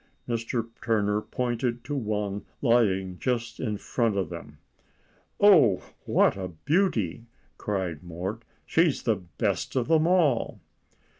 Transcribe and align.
Mr. 0.27 0.67
Turner 0.83 1.21
pointed 1.21 1.83
to 1.83 1.95
one 1.95 2.43
lying 2.59 3.19
just 3.19 3.59
in 3.59 3.77
front 3.77 4.17
of 4.17 4.29
them. 4.29 4.57
"Oh, 5.39 5.83
what 6.05 6.35
a 6.35 6.47
beauty!" 6.47 7.27
cried 7.59 8.01
Mort. 8.01 8.41
"She's 8.65 9.03
the 9.03 9.17
best 9.17 9.75
of 9.75 9.87
them 9.89 10.07
all." 10.07 10.59